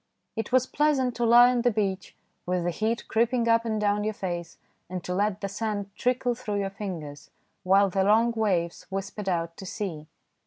It 0.35 0.51
was 0.51 0.65
pleasant 0.65 1.13
to 1.17 1.25
lie 1.25 1.51
on 1.51 1.61
the 1.61 1.69
beach, 1.69 2.15
with 2.47 2.63
the 2.63 2.71
heat 2.71 3.07
creeping 3.07 3.47
up 3.47 3.65
and 3.65 3.79
down 3.79 4.03
your 4.03 4.15
face, 4.15 4.57
and 4.89 5.03
to 5.03 5.13
let 5.13 5.41
the 5.41 5.47
sand 5.47 5.91
trickle 5.95 6.33
through 6.33 6.57
your 6.61 6.71
fingers, 6.71 7.29
while 7.61 7.91
the 7.91 8.03
long 8.03 8.31
waves 8.31 8.87
whispered 8.89 9.29
out 9.29 9.55
to 9.57 9.65
sea. 9.67 10.07